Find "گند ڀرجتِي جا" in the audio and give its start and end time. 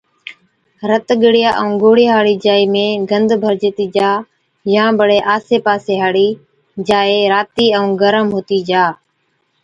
3.09-4.09